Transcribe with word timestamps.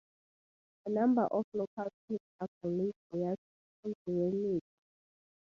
A 0.87 0.89
number 0.89 1.25
of 1.27 1.43
local 1.53 1.87
chiefs 2.07 2.23
acknowledged 2.41 2.95
their 3.13 3.35
suzerainty. 3.95 4.59